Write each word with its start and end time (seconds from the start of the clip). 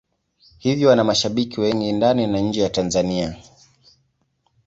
Hivyo 0.57 0.91
ana 0.91 1.03
mashabiki 1.03 1.61
wengi 1.61 1.91
ndani 1.91 2.27
na 2.27 2.39
nje 2.39 2.61
ya 2.61 2.69
Tanzania. 2.69 3.37